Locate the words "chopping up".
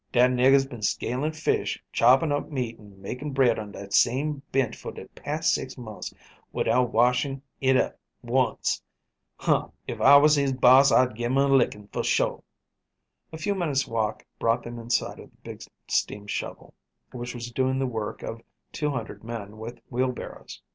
1.93-2.49